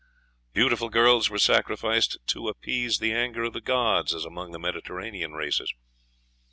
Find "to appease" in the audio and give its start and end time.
2.25-2.97